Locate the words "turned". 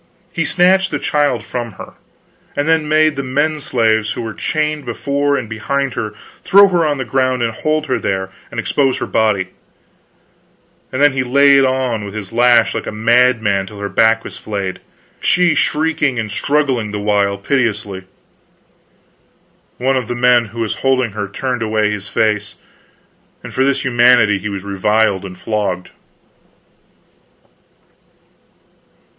21.29-21.61